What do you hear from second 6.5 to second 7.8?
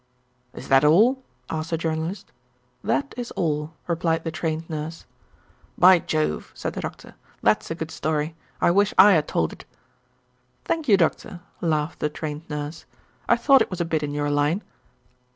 said the Doctor, "that is a